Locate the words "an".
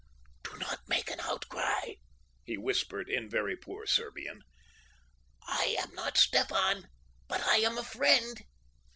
1.11-1.19